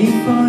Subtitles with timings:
[0.00, 0.39] faithful.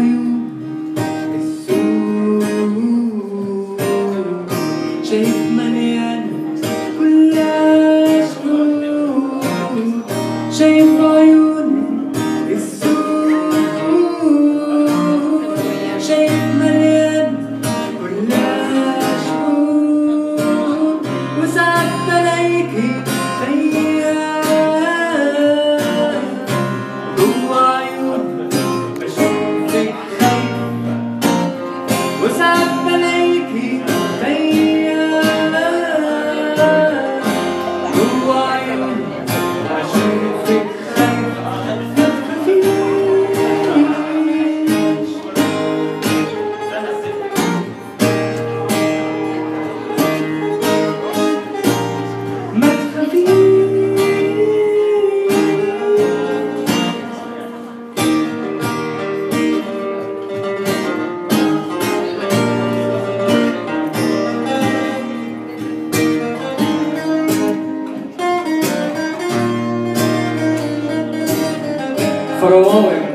[72.42, 73.11] for a moment.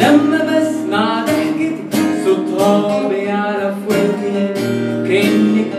[0.00, 1.76] لما بسمع ضحكة
[2.24, 4.48] صوتها بيعرف ودني
[5.08, 5.72] كأنك